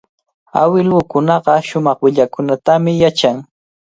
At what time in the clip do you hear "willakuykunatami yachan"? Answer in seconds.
2.03-3.37